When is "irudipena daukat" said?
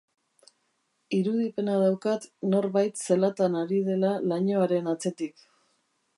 1.17-2.25